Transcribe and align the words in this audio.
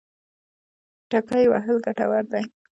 ټکی 1.09 1.45
وهل 1.49 1.77
ګټور 1.85 2.23
دی. 2.33 2.43